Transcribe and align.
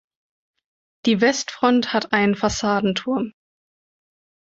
Die 1.05 1.21
Westfront 1.21 1.93
hat 1.93 2.11
einen 2.11 2.33
Fassadenturm. 2.35 3.33